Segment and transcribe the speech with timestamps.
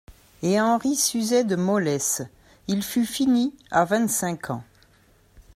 [0.41, 2.23] Et Henri s'usait de mollesse;
[2.67, 4.63] il fut fini à vingt-cinq ans.